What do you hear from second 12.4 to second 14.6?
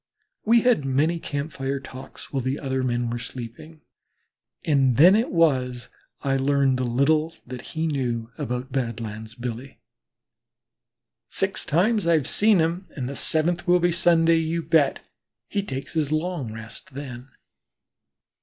him and the seventh will be Sunday,